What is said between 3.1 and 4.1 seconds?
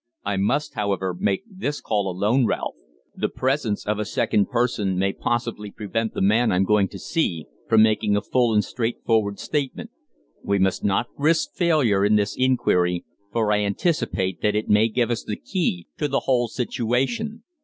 The presence of a